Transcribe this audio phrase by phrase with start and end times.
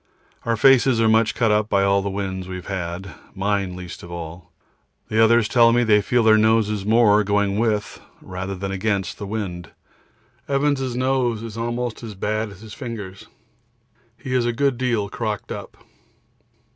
[0.45, 4.01] Our faces are much cut up by all the winds we have had, mine least
[4.01, 4.51] of all;
[5.09, 9.69] the others tell me they feel their noses more going with than against the wind.
[10.47, 13.27] Evans' nose is almost as bad as his fingers.
[14.17, 15.77] He is a good deal crocked up.